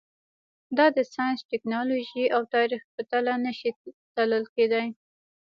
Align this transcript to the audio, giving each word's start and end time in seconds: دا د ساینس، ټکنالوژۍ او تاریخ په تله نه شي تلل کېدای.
دا 0.77 0.85
د 0.97 0.99
ساینس، 1.13 1.39
ټکنالوژۍ 1.51 2.25
او 2.35 2.41
تاریخ 2.55 2.81
په 2.93 3.01
تله 3.11 3.33
نه 3.45 3.51
شي 3.57 3.69
تلل 4.15 4.43
کېدای. 4.55 4.87